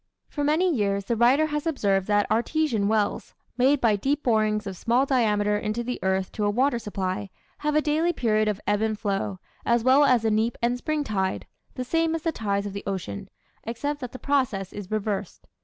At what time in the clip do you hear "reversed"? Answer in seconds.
14.89-15.45